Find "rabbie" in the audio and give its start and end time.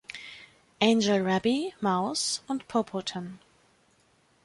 1.19-1.75